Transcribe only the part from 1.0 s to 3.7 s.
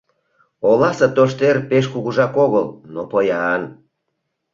тоштер пеш кугужак огыл, но— поян.